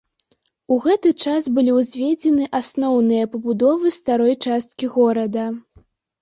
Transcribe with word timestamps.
У 0.75 0.77
гэты 0.85 1.09
час 1.25 1.49
былі 1.57 1.75
ўзведзены 1.79 2.47
асноўныя 2.61 3.29
пабудовы 3.35 3.93
старой 3.99 4.35
часткі 4.49 4.91
горада. 4.97 5.45